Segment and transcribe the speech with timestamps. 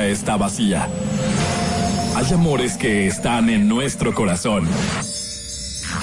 [0.00, 0.88] está vacía.
[2.16, 4.66] Hay amores que están en nuestro corazón.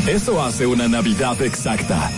[0.08, 2.10] Eso hace una Navidad exacta.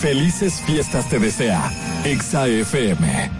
[0.00, 1.70] Felices fiestas te desea.
[2.04, 3.31] Exa FM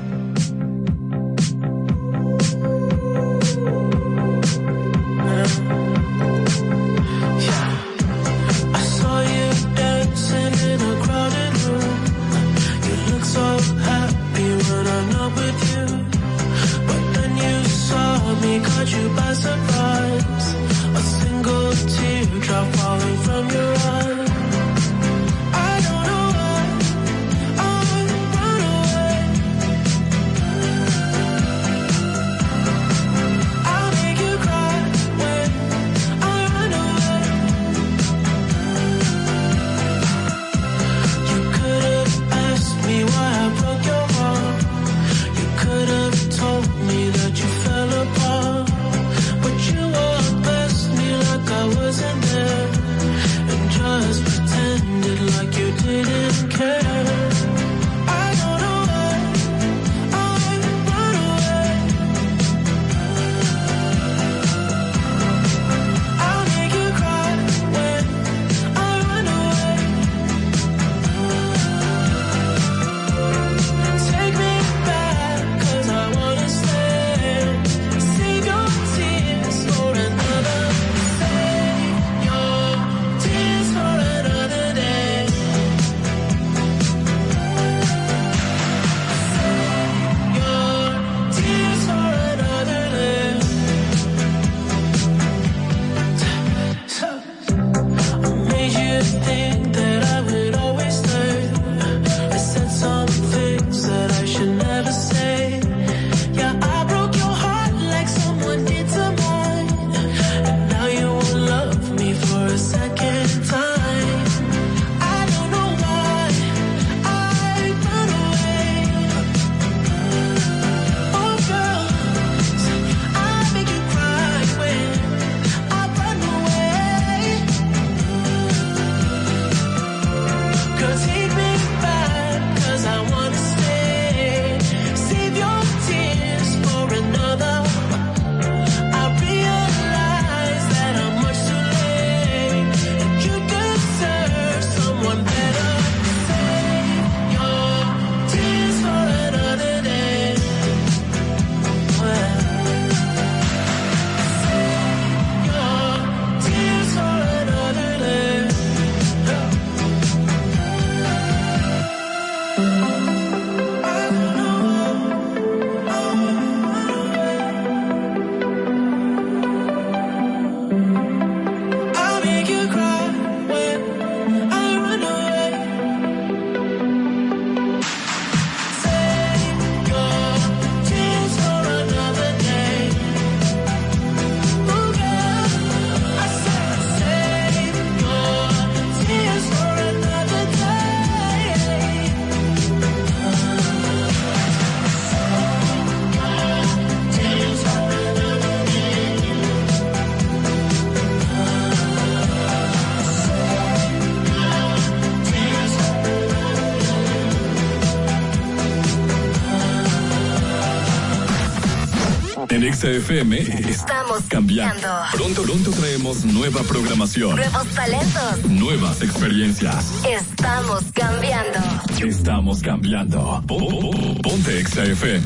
[213.13, 214.89] XFM estamos cambiando.
[215.13, 217.37] Pronto, pronto traemos nueva programación.
[217.37, 218.45] Nuevos talentos.
[218.49, 220.03] Nuevas experiencias.
[220.07, 221.59] Estamos cambiando.
[222.03, 223.45] Estamos cambiando.
[223.47, 225.23] Ponte XFM.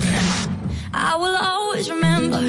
[0.92, 2.40] I will always remember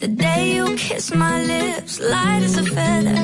[0.00, 3.16] the day you kissed my lips, light as a feather.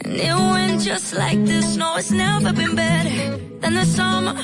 [0.00, 1.76] And it went just like this.
[1.76, 4.35] No, it's never been better than the summer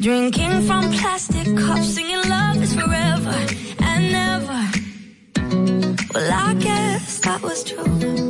[0.00, 3.46] Drinking from plastic cups, singing love is forever
[3.80, 4.62] and never.
[6.14, 8.29] Well, I guess that was true.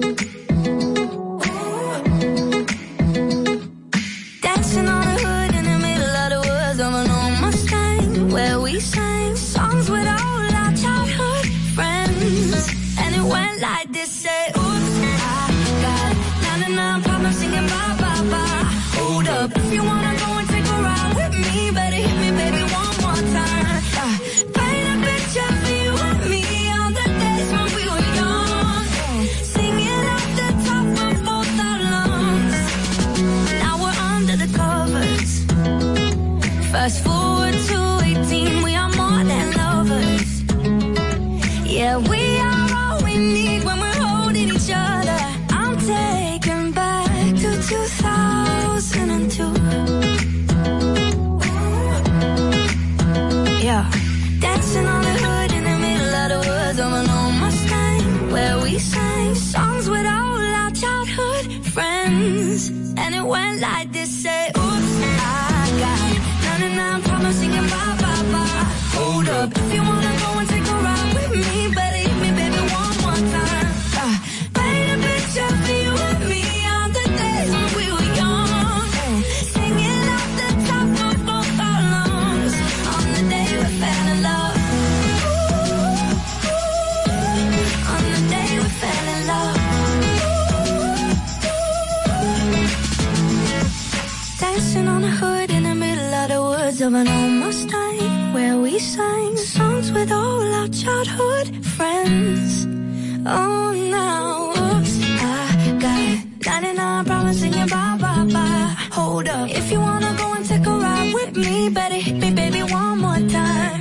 [111.81, 113.81] Better hit me, baby, one more time.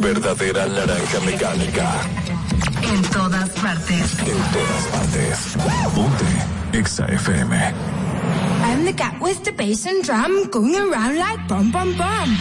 [0.00, 1.88] Verdadera naranja mecánica.
[2.82, 4.18] En todas partes.
[4.20, 5.56] En todas partes.
[5.94, 7.52] Ponte Exa FM.
[8.64, 12.38] I'm the cat with the bass and drum going around like bum bum bum.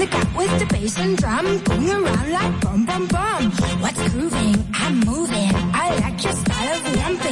[0.00, 3.50] the cat with the bass and drum, going around like bum bum bum.
[3.82, 4.64] What's grooving?
[4.72, 5.49] I'm moving.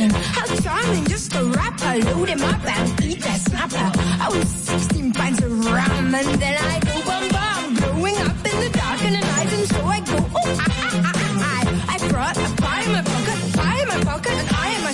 [0.07, 3.90] How charming, just a rapper, load him up and eat that snapper.
[4.23, 7.75] I was 16 pints of rum and then I go bum bum.
[7.75, 11.11] Growing up in the dark and the night and so I go oh I I
[11.11, 11.23] I
[11.55, 11.95] I.
[11.95, 14.93] I brought a pie in my pocket, pie in my pocket, and I am a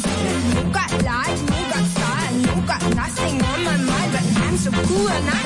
[0.54, 4.70] no got life, no got style, no got nothing on my mind, but I'm so
[4.88, 5.43] cool and I'm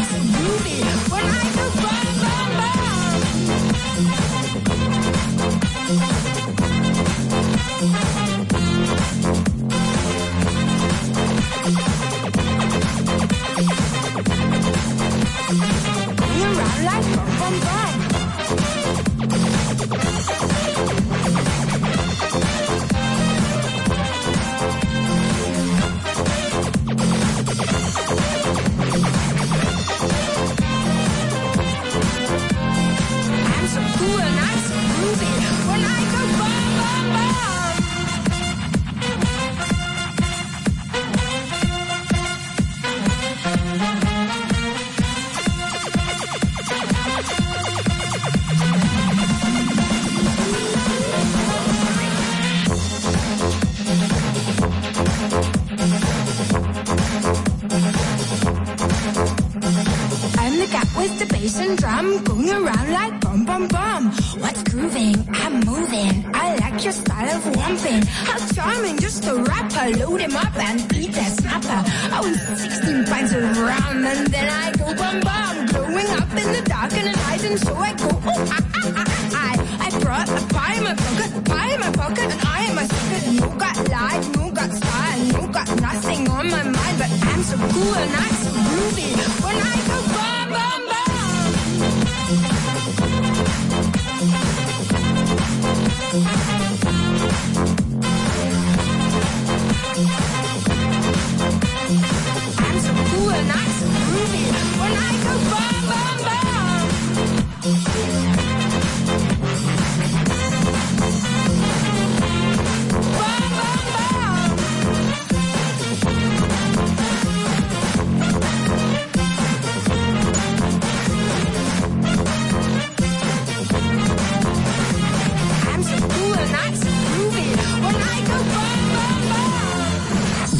[66.88, 68.02] your style of romping.
[68.06, 69.86] How charming, just a rapper.
[69.98, 71.80] Load him up and beat that snapper.
[72.16, 75.66] I was 16 pints of rum and then I go bum bum.
[75.66, 78.92] Growing up in the dark in the night and so I go, oh, ah ah
[78.96, 79.08] ah,
[79.48, 82.74] I, I brought a pie in my pocket, pie in my pocket, and I am
[82.74, 83.24] my secret.
[83.40, 87.56] No got life, no got style, no got nothing on my mind, but I'm so
[87.56, 89.10] cool and I'm so groovy.
[89.44, 89.77] When I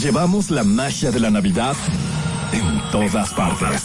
[0.09, 1.77] Llevamos la magia de la Navidad
[2.53, 3.85] en todas partes,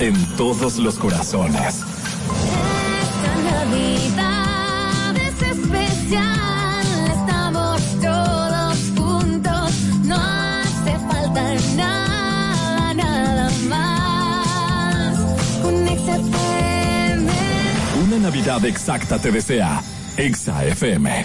[0.00, 1.76] en todos los corazones.
[1.76, 15.18] Esta Navidad es especial, estamos todos juntos, no hace falta nada, nada más.
[15.62, 17.30] Un XFM.
[18.04, 19.80] Una Navidad exacta te desea,
[20.16, 21.24] Exa FM.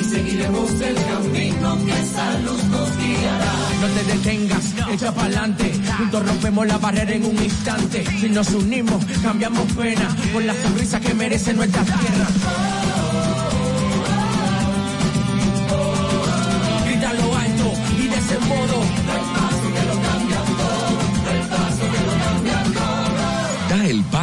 [0.00, 3.52] y seguiremos el camino que esa luz nos guiará.
[3.80, 5.72] No te detengas, echa pa'lante.
[5.98, 8.04] Juntos rompemos la barrera en un instante.
[8.20, 13.13] Si nos unimos, cambiamos pena con la sonrisa que merece nuestra tierra.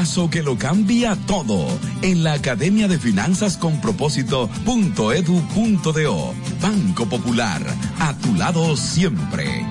[0.02, 1.68] Paso que lo cambia todo
[2.02, 6.34] en la Academia de Finanzas con Propósito.edu.do.
[6.60, 7.62] Banco Popular,
[8.00, 9.64] a tu lado siempre.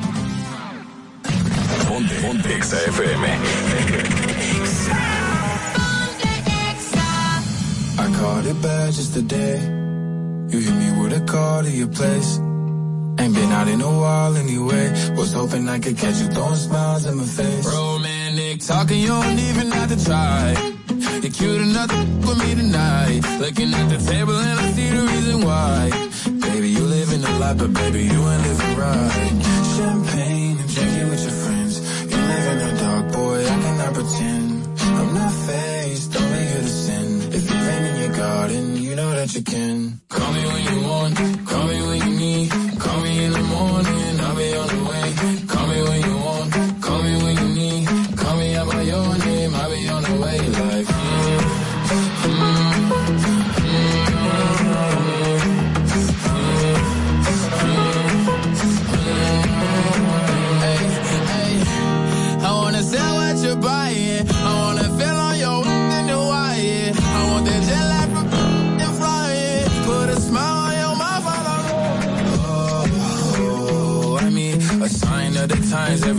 [1.89, 3.27] Ponte, ponte Exa FM.
[7.99, 9.59] I caught it bad just today.
[10.49, 12.39] You hit me with a call to your place.
[13.19, 14.93] Ain't been out in a while anyway.
[15.17, 17.67] Was hoping I could catch you throwing smiles in my face.
[18.31, 20.55] Romantic talking, you don't even have to try.
[21.21, 23.23] You're cute enough to with me tonight.
[23.41, 25.91] Looking at the table and I see the reason why.
[26.41, 29.33] Baby, you live in a lot, but baby, you ain't living right.
[29.77, 31.75] Champagne and drinking with your friends.
[32.11, 34.81] You live in the dark, boy, I cannot pretend.
[34.81, 37.33] I'm not faced, only here to sin.
[37.33, 40.01] If you're in your garden, you know that you can.
[40.09, 41.17] Call me when you want,
[41.49, 42.51] call me when you need.
[42.79, 44.00] Call me in the morning,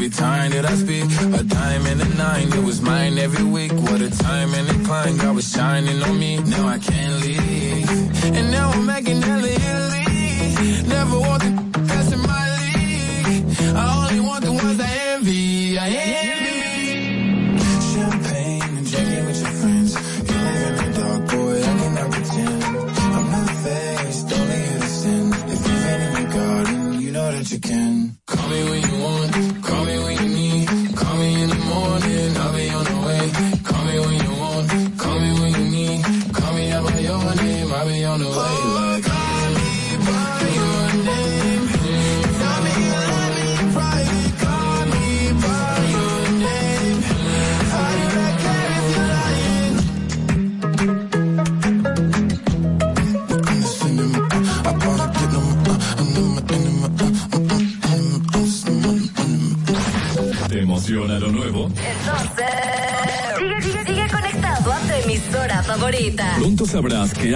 [0.03, 1.03] every time that I speak.
[1.39, 3.71] A diamond and a nine, it was mine every week.
[3.71, 6.39] What a time and a climb, God was shining on me.
[6.39, 8.35] Now I can't leave.
[8.35, 9.47] And now I'm making hella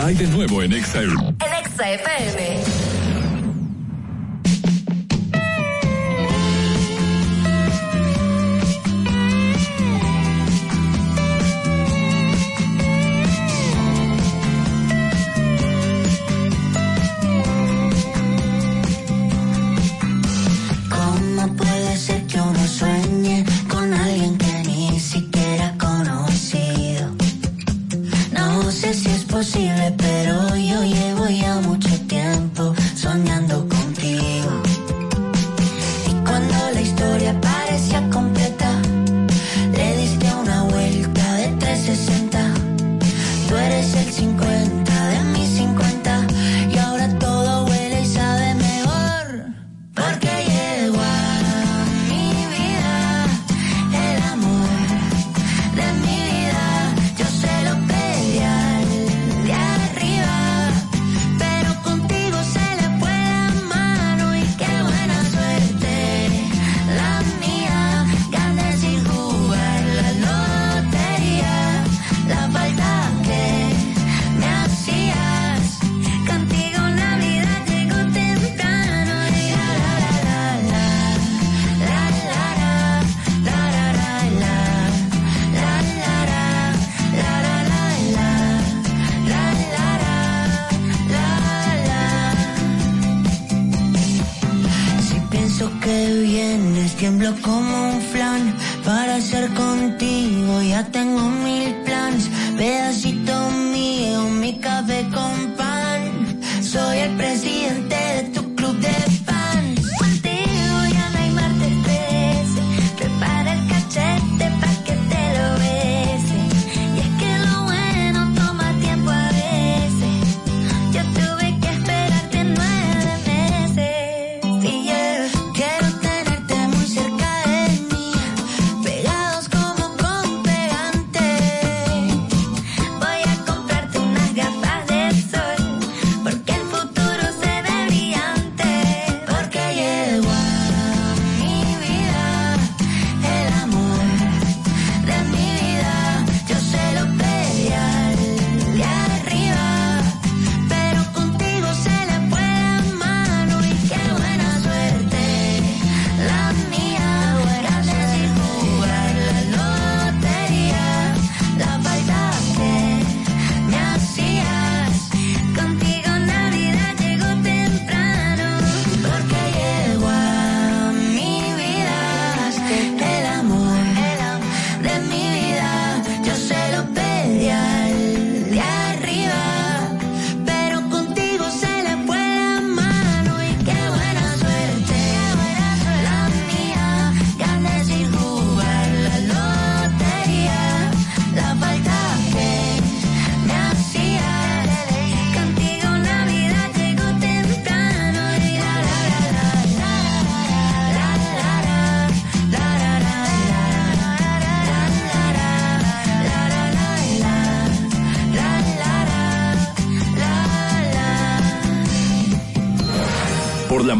[0.06, 1.02] hay de nuevo en Exa.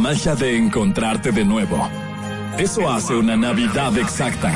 [0.06, 1.90] Magia de encontrarte de nuevo.
[2.60, 4.52] Eso hace una Navidad exacta.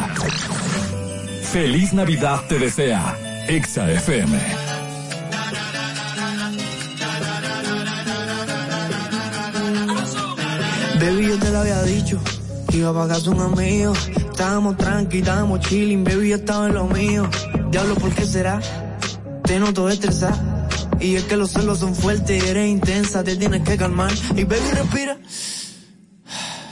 [1.42, 3.18] Feliz Navidad te desea.
[3.48, 4.38] Exa FM.
[11.00, 12.20] Baby, yo te lo había dicho.
[12.72, 13.94] Iba pa' casa un amigo.
[14.32, 16.04] Estábamos tranqui, estábamos chilling.
[16.04, 17.28] Baby, yo estaba en lo mío.
[17.72, 18.60] Diablo, ¿por qué será?
[19.46, 20.49] Te noto estresada.
[21.00, 24.12] Y es que los celos son fuertes, eres intensa, te tienes que calmar.
[24.36, 25.18] Y baby, respira.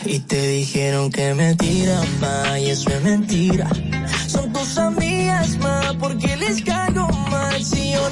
[0.06, 3.70] Y te dijeron que me tiras más, y eso es mentira.
[4.28, 7.64] Son tus amigas más, porque les caigo mal.
[7.64, 8.10] Si yo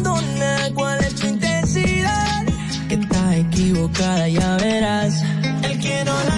[0.00, 2.44] no nada, ¿cuál es tu intensidad?
[2.88, 5.22] Que estás equivocada, ya verás.
[5.62, 6.33] El que no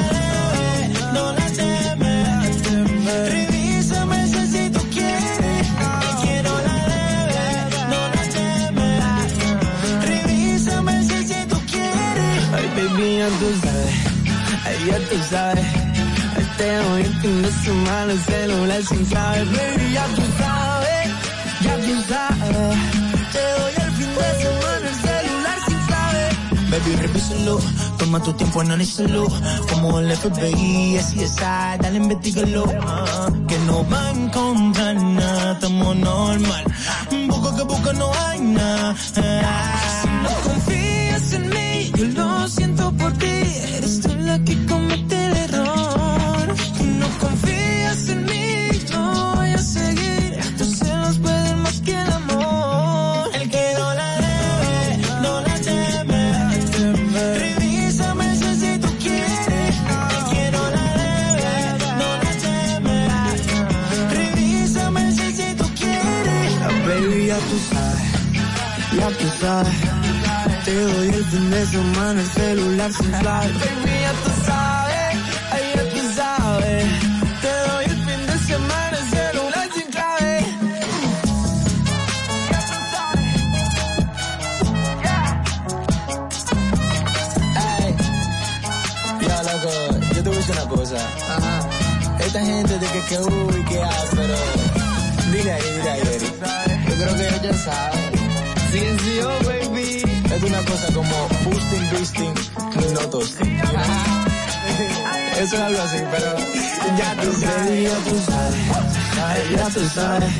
[15.25, 15.65] sabes.
[16.37, 19.45] Ay, te doy el fin de semana el celular sin clave.
[19.45, 21.09] Baby, ya tú sabes.
[21.63, 22.79] Ya tú sabes.
[23.33, 26.25] Te doy el fin de semana el celular sin clave.
[26.71, 27.61] Baby, revísalo.
[27.99, 29.27] Toma tu tiempo, analízalo.
[29.71, 32.65] Como el FBI, así es, ah, dale, investigalo.
[33.49, 36.65] Que no va a encontrar nada, estamos normal.
[37.29, 38.95] Busco que busco, no hay nada.
[38.97, 43.27] Si no confías en mí, yo lo siento por ti.
[43.27, 44.86] Eres tú la que comete
[69.41, 69.75] sabes.
[70.65, 73.53] Te doy el fin de semana el celular sin clave.
[73.53, 75.17] Baby, ya tú sabes,
[75.53, 76.85] ay, ya tú sabes.
[77.43, 80.39] Te doy el fin de semana el celular sin clave.
[87.79, 87.97] Ey,
[89.29, 89.71] ya loco,
[90.15, 90.97] yo te voy a decir una cosa.
[91.37, 91.69] Ajá.
[92.19, 94.37] Esta gente de que que uy, que ah, pero.
[95.33, 96.01] Dile ahí, dile ahí.
[96.89, 98.16] Yo creo que ellos ya saben.
[98.77, 100.03] Baby.
[100.35, 102.35] Es una cosa como boosting, boosting,
[102.93, 103.59] no toasting.
[105.39, 106.37] Eso es algo así, pero
[106.99, 107.85] ya tú sabes.
[107.85, 110.33] Ya tú sabes, ya tú sabes.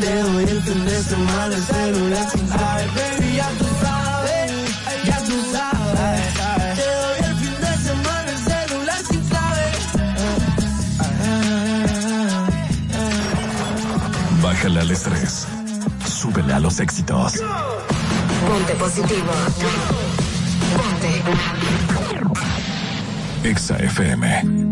[0.00, 2.26] Te doy el fin de semana el celular.
[2.96, 4.52] Baby, ya tú sabes,
[5.04, 6.34] ya tú sabes.
[6.74, 9.22] Te doy el fin de semana el celular sin.
[14.42, 15.53] Bájale al estrés.
[16.34, 17.34] Súbele a los éxitos.
[18.48, 19.30] Ponte positivo.
[20.76, 21.22] Ponte.
[23.48, 24.63] Exa FM.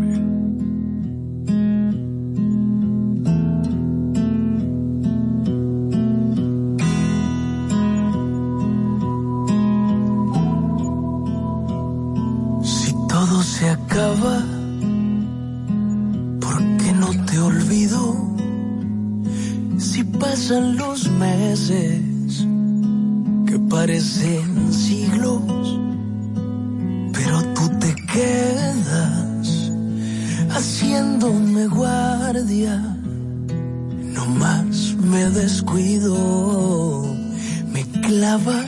[38.13, 38.65] Me clavas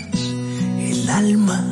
[0.80, 1.64] el alma.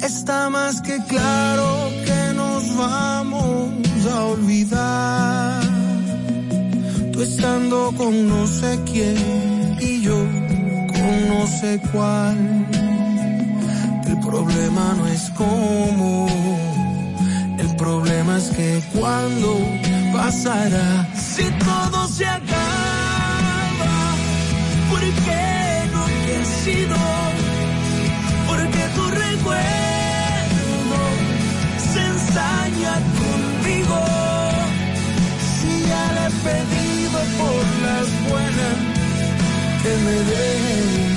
[0.00, 3.72] Está más que claro que nos vamos
[4.12, 5.62] a olvidar.
[7.12, 10.18] Tú estando con no sé quién y yo
[10.94, 12.36] con no sé cuál.
[14.06, 16.28] El problema no es cómo,
[17.58, 19.58] el problema es que cuando
[20.12, 22.83] pasará, si todo se acaba,
[28.48, 30.98] Porque tu recuerdo
[31.92, 34.00] se ensaña conmigo.
[35.60, 38.76] Si ya le he pedido por las buenas
[39.82, 41.16] que me den.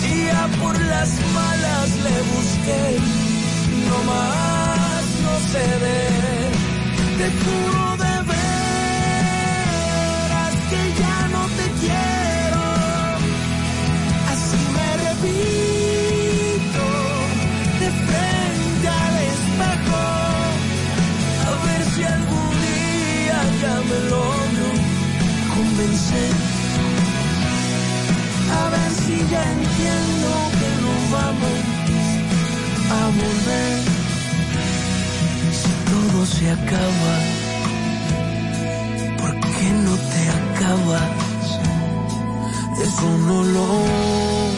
[0.00, 2.84] Si ya por las malas le busqué,
[3.86, 6.00] no más no se ve.
[7.18, 7.89] Te juro
[24.08, 24.68] logro
[25.54, 26.32] convencer.
[28.60, 31.58] A ver si ya entiendo que no vamos
[32.98, 33.78] a volver.
[35.60, 37.14] Si todo se acaba,
[39.20, 41.30] ¿por qué no te acabas?
[42.82, 44.49] Eso no lo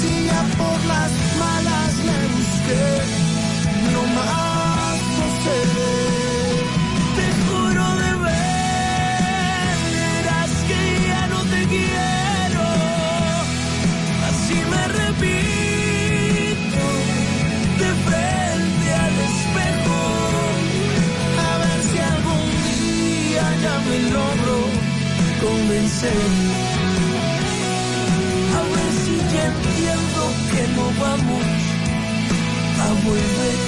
[0.00, 2.86] Si ya por las malas le busqué,
[3.92, 4.98] no más
[5.44, 5.60] sé.
[7.16, 12.66] Te juro de veras que ya no te quiero.
[14.28, 16.84] Así me repito
[17.78, 19.98] de frente al espejo.
[21.46, 22.48] A ver si algún
[22.80, 24.56] día ya me logro
[25.40, 26.69] convencer.
[30.50, 31.44] Que no vamos
[32.80, 33.58] a volver.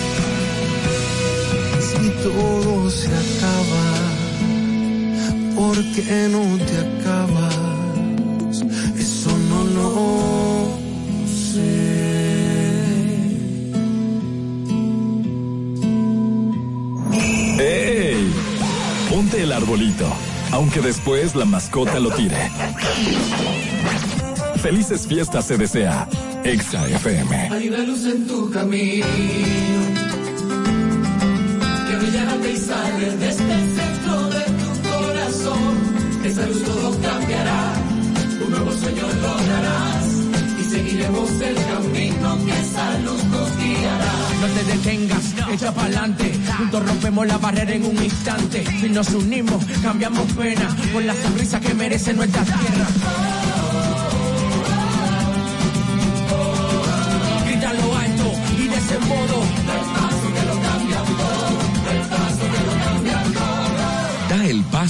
[1.80, 3.86] Si todo se acaba,
[5.54, 7.56] ¿por qué no te acabas?
[8.98, 9.88] Eso no lo
[11.26, 11.92] sé.
[17.58, 18.32] ¡Ey!
[19.10, 20.06] Ponte el arbolito,
[20.52, 22.50] aunque después la mascota lo tire.
[24.62, 26.08] Felices fiestas se desea.
[26.44, 27.48] Exa FM.
[27.52, 29.06] Hay una luz en tu camino
[31.88, 35.74] que brillará y sale desde el centro de tu corazón.
[36.24, 37.74] Esa luz todo cambiará,
[38.44, 40.06] un nuevo sueño lograrás
[40.60, 44.12] y seguiremos el camino que esa luz nos guiará.
[44.40, 46.32] No te detengas, echa pa'lante.
[46.58, 48.64] Juntos rompemos la barrera en un instante.
[48.80, 53.21] Si nos unimos, cambiamos pena por la sonrisa que merece nuestra tierra.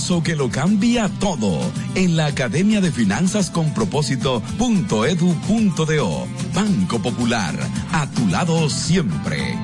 [0.03, 1.61] Que lo cambia todo
[1.95, 6.27] en la Academia de Finanzas con Propósito.edu.do.
[6.53, 7.55] Banco Popular,
[7.93, 9.57] a tu lado siempre.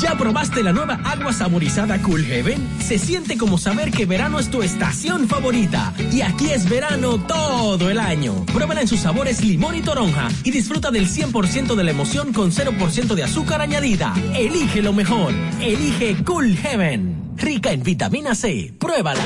[0.00, 2.68] ¿Ya probaste la nueva agua saborizada Cool Heaven?
[2.80, 5.94] Se siente como saber que verano es tu estación favorita.
[6.12, 8.44] Y aquí es verano todo el año.
[8.46, 12.50] Pruébala en sus sabores limón y toronja y disfruta del 100% de la emoción con
[12.50, 14.12] 0% de azúcar añadida.
[14.34, 15.32] Elige lo mejor.
[15.60, 17.25] Elige Cool Heaven.
[17.36, 18.72] Rica en vitamina C.
[18.78, 19.20] Pruébala.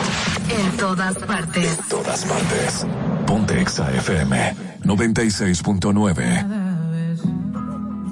[0.49, 1.79] En todas partes.
[1.89, 2.87] Todas partes.
[3.27, 6.69] Ponte Exa FM 96.9.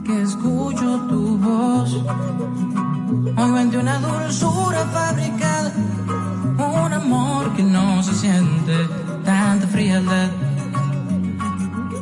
[0.04, 2.02] que escucho tu voz
[3.36, 5.72] Hoy vende una dulzura fabricada,
[6.58, 8.88] un amor que no se siente,
[9.24, 10.30] tanta frialdad.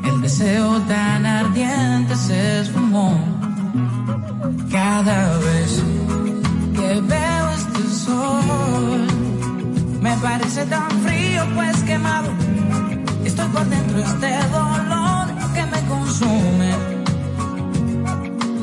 [0.04, 3.18] El deseo tan ardiente se esfumó
[4.70, 5.82] cada vez
[6.74, 7.45] que veo
[7.96, 9.06] sol.
[10.00, 12.30] Me parece tan frío, pues quemado.
[13.24, 16.72] Estoy por dentro de este dolor que me consume.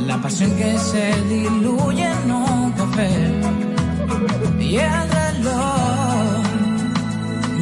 [0.08, 3.12] La pasión que se diluye en un café.
[4.60, 6.44] Y el reloj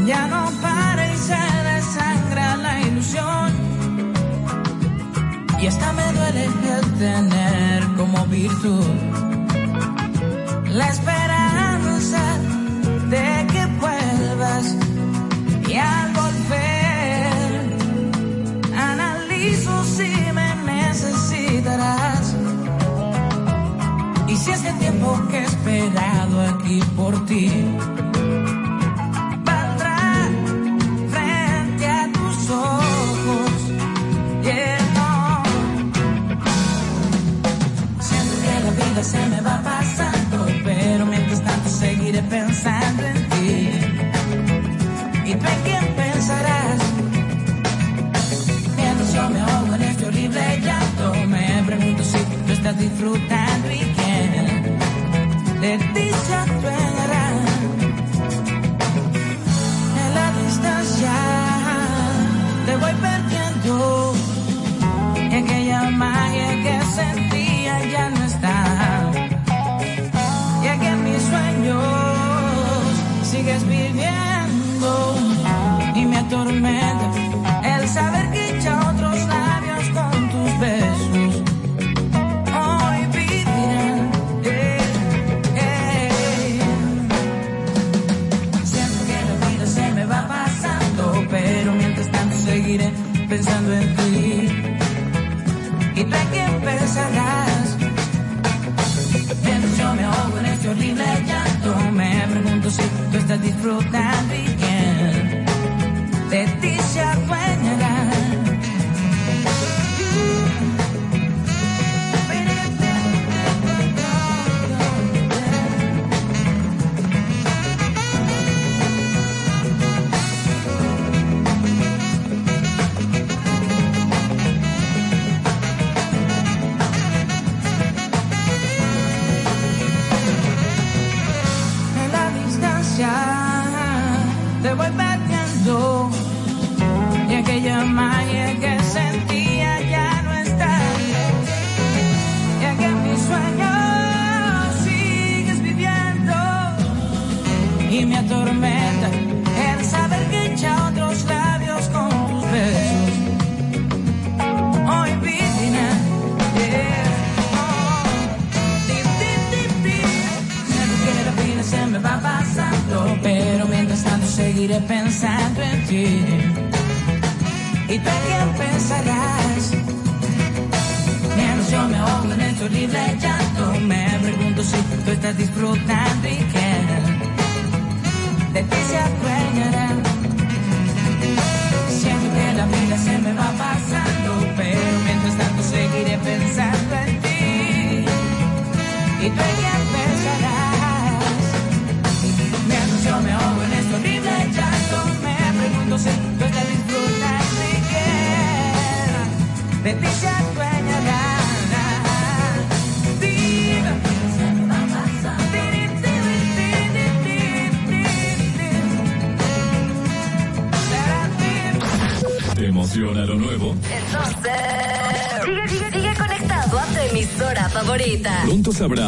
[0.05, 3.49] ya no para y se desangra la ilusión.
[5.61, 8.85] Y hasta me duele el tener como virtud
[10.73, 11.40] la esperanza
[15.67, 17.61] y al volver
[18.77, 22.35] analizo si me necesitarás.
[24.27, 27.51] Y si este tiempo que he esperado aquí por ti
[52.81, 56.11] disfrutando y quién de ti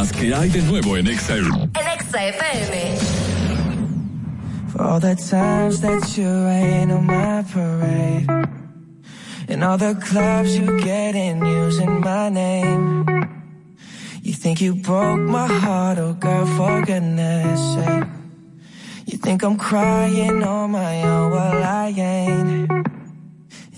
[0.03, 1.35] Pronto sabrás qué hay de nuevo en Exa.
[1.37, 2.97] En Exa FM.
[4.69, 8.27] For all the times that you rain on my parade.
[9.47, 13.05] And all the clubs you get in using my name.
[14.23, 18.07] You think you broke my heart, oh girl, for goodness sake.
[19.05, 22.72] You think I'm crying on my own, well I ain't.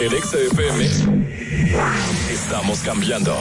[0.00, 0.80] En XFM
[2.30, 3.34] estamos cambiando.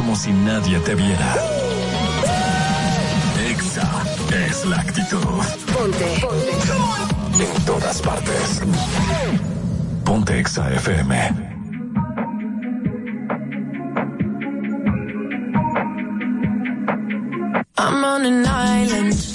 [0.00, 1.34] como si nadie te viera.
[3.50, 3.86] Exa
[4.48, 5.18] es la actitud.
[5.74, 6.06] Ponte.
[6.22, 6.52] Ponte.
[7.38, 8.62] En todas partes.
[10.02, 11.14] Ponte Exa FM.
[17.76, 19.29] I'm on an island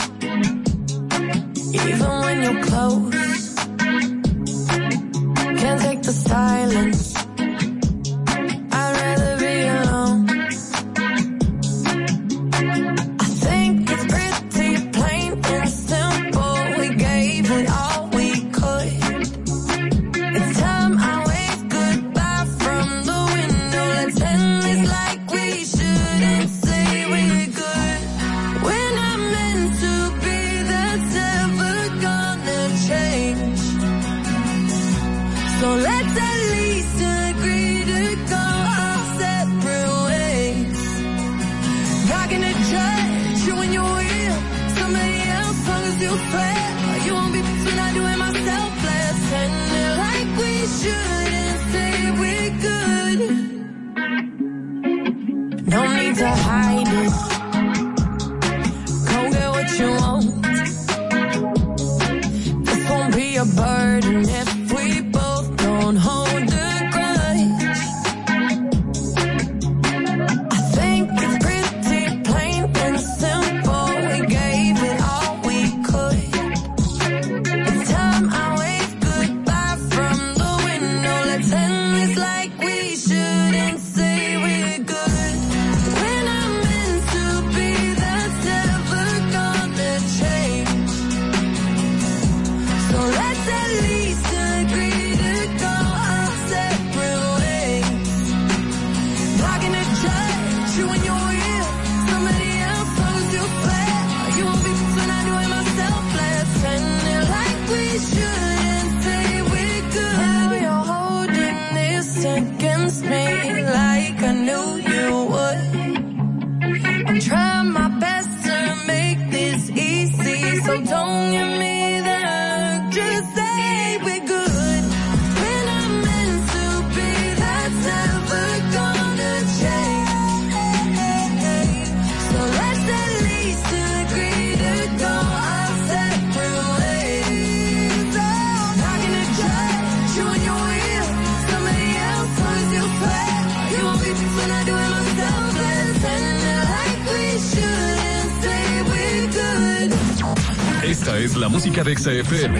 [151.45, 152.59] la música de XFM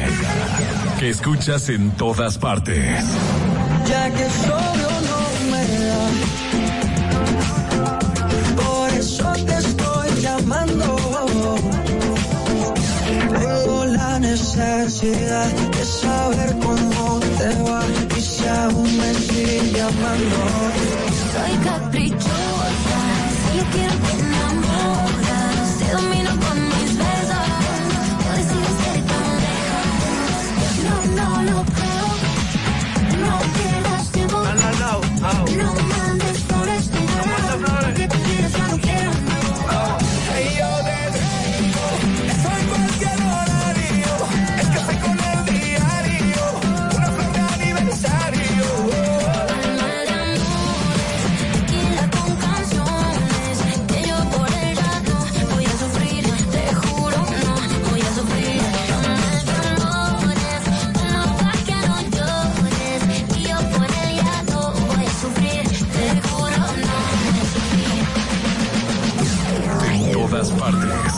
[1.00, 3.04] que escuchas en todas partes.
[3.90, 6.06] Ya que solo no me da,
[8.56, 10.96] por eso te estoy llamando.
[13.40, 17.82] Tengo la necesidad de saber cómo te va
[18.16, 20.38] y si aún me sigue llamando.
[21.34, 23.00] Soy caprichosa,
[23.42, 24.15] solo quiero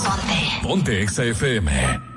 [0.07, 0.59] Ponte.
[0.61, 2.16] Ponte XFM.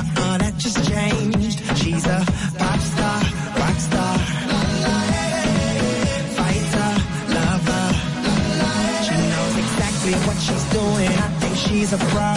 [11.91, 12.31] is a pro.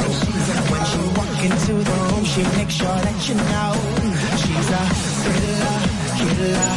[0.71, 3.73] when she walk into the room she make sure that you know.
[4.43, 4.85] She's a
[5.23, 5.81] killer
[6.19, 6.73] killer.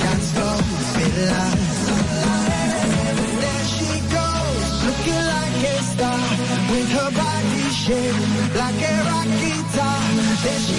[0.00, 1.46] Can't stop killer
[3.42, 6.22] there she goes looking like a star
[6.70, 8.20] with her body shape
[8.60, 10.00] like a rock guitar
[10.44, 10.73] there she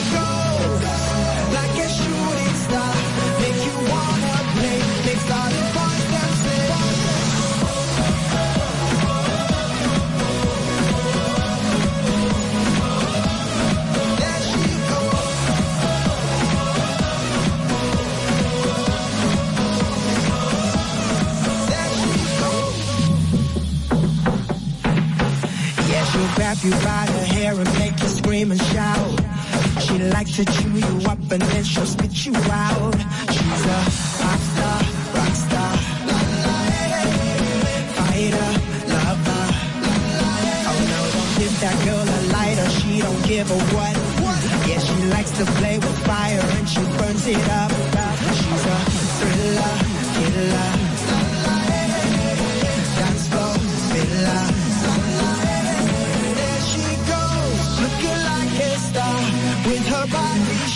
[26.66, 29.20] you by the hair and make you scream and shout.
[29.82, 32.95] She likes to chew you up and then she'll spit you out.
[33.36, 33.80] She's a
[34.22, 34.80] pop star,
[35.13, 35.74] rock star.
[37.97, 38.51] Fighter,
[38.93, 39.45] lover.
[40.72, 42.70] Oh no, don't give that girl a lighter.
[42.80, 43.95] She don't give a what.
[44.68, 47.72] Yeah, she likes to play with fire and she burns it up.
[48.39, 48.78] She's a
[49.20, 49.74] thriller,
[50.18, 50.85] killer.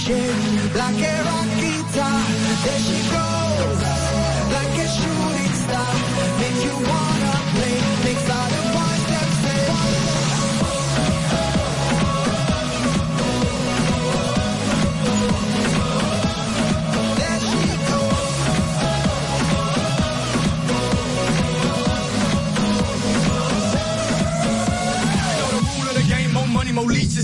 [0.10, 2.24] like a rock guitar.
[2.64, 3.79] There she goes.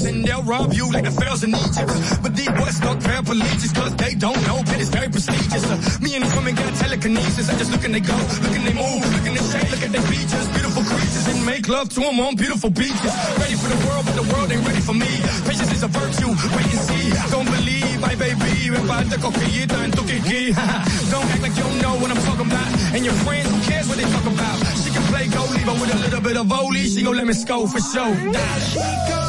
[0.06, 1.90] and they'll rob you like the pharaohs in Egypt.
[2.22, 5.66] But these boys stuck paraplegics cause they don't know that it's very prestigious.
[6.02, 7.50] me and the woman got telekinesis.
[7.50, 9.84] I just look and they go, look and they move, look and they shake, look
[9.84, 10.48] at their features.
[10.54, 13.14] Beautiful creatures and make love to them on beautiful beaches.
[13.42, 15.12] Ready for the world, but the world ain't ready for me.
[15.50, 17.06] Patience is a virtue, wait and see.
[17.34, 20.04] Don't believe, I baby, me falta coquillita en tu.
[20.06, 22.70] Don't act like you don't know what I'm talking about.
[22.94, 24.58] And your friends, who cares what they talk about?
[24.84, 27.34] She can play goalie, but with a little bit of volley, she gon' let me
[27.34, 29.25] score for sure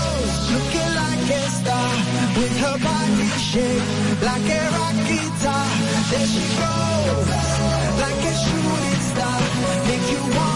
[0.53, 1.91] looking like a star,
[2.39, 5.66] with her body shaped like a rock guitar.
[6.11, 7.29] There she goes,
[8.03, 9.39] like a shooting star,
[9.89, 10.56] make you wanna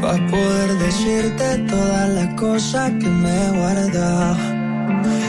[0.00, 4.36] para poder decirte todas las cosas que me he guardado.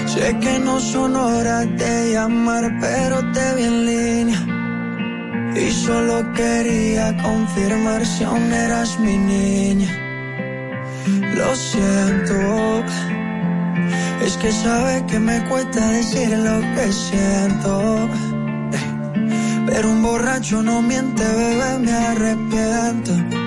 [0.07, 4.41] Sé que no son horas de llamar, pero te vi en línea.
[5.55, 9.91] Y solo quería confirmar si aún eras mi niña.
[11.35, 12.83] Lo siento,
[14.25, 18.09] es que sabes que me cuesta decir lo que siento.
[19.67, 23.46] Pero un borracho no miente, bebé, me arrepiento.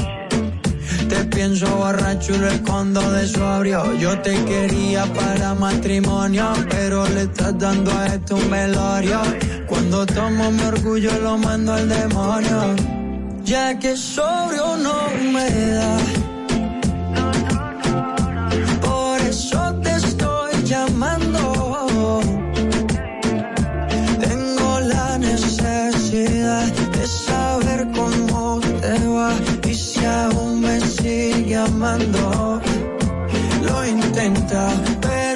[1.11, 3.83] Te pienso borracho y lo escondo de sobrio.
[3.99, 9.19] Yo te quería para matrimonio, pero le estás dando a esto un velorio.
[9.67, 12.75] Cuando tomo mi orgullo lo mando al demonio.
[13.43, 14.97] Ya que sobrio no
[15.33, 15.97] me da.
[18.79, 22.21] Por eso te estoy llamando.
[24.21, 29.33] Tengo la necesidad de saber cómo te va
[29.67, 32.61] y si aún me sigue amando.
[33.63, 34.67] Lo intenta,
[34.99, 35.30] pero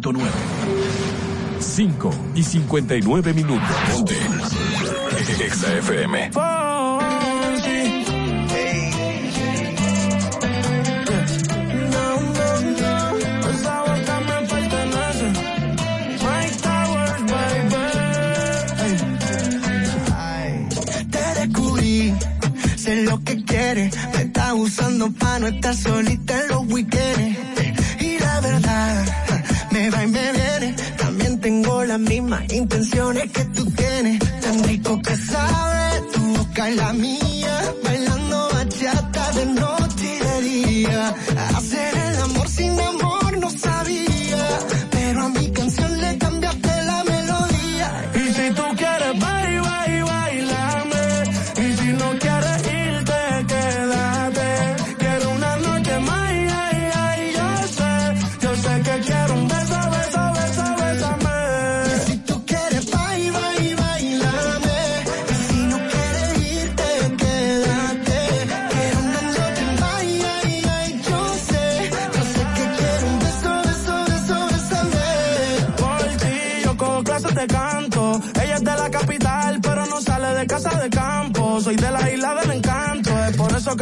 [0.00, 0.20] 100.9.
[1.60, 3.68] 5 y 59 minutos.
[3.92, 4.14] Ponte.
[5.44, 6.30] Exa FM.
[21.10, 22.14] Te descubrí,
[22.76, 23.96] sé lo que quieres.
[24.14, 26.47] Me estás usando para no estar solita
[36.68, 37.27] baila a mí.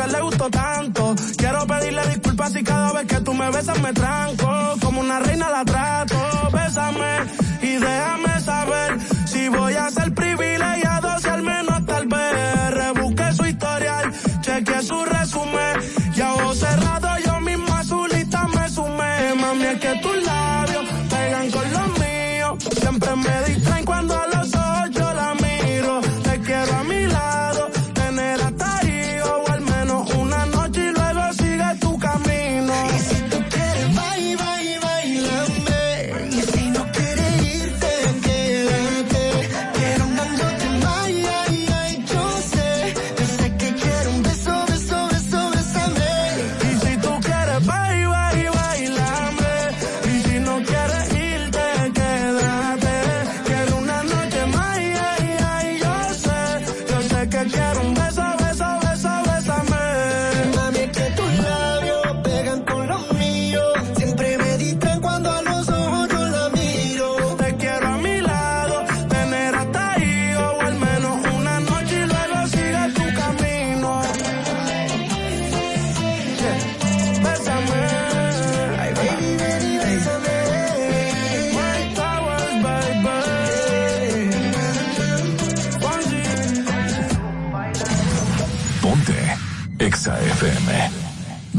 [0.09, 1.15] le gustó tanto.
[1.37, 4.75] Quiero pedirle disculpas si cada vez que tú me besas me tranco.
[4.83, 6.17] Como una reina la trato.
[6.53, 7.17] Bésame
[7.63, 12.71] y déjame saber si voy a ser privilegiado, si al menos tal vez.
[12.71, 15.77] Rebusque su historial, cheque su resumen.
[16.15, 19.35] Y a ojo cerrado yo mismo a su lista me sumé.
[19.41, 22.65] Mami, es que tus labios pegan con los míos.
[22.81, 23.56] Siempre me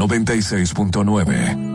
[0.08, 1.67] 96.9.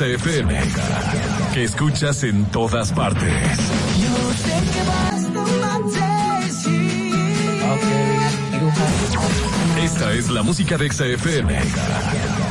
[0.00, 0.58] Exa FM
[1.52, 3.30] que escuchas en todas partes.
[9.84, 11.54] Esta es la música de Exa FM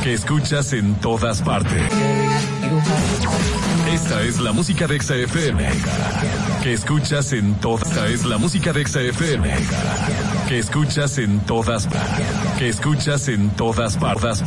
[0.04, 1.82] que escuchas en todas partes.
[3.92, 5.68] Esta es la música de Exa FM
[6.62, 7.88] que escuchas en todas.
[7.88, 9.52] Esta es la música de Exa FM
[10.48, 11.88] que escuchas en todas.
[12.60, 14.44] Que escuchas en todas partes.